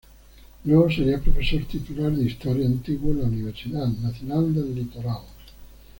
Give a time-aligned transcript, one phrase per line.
[0.65, 5.19] Luego sería Profesor Titular de Historia antigua en la Universidad Nacional del Litoral.